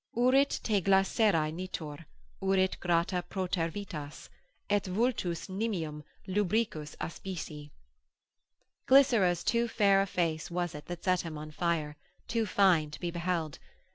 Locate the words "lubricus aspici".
6.27-7.69